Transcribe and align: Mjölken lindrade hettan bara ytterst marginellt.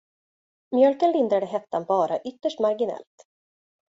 Mjölken 0.75 1.11
lindrade 1.15 1.45
hettan 1.53 1.85
bara 1.93 2.17
ytterst 2.31 2.59
marginellt. 2.59 3.27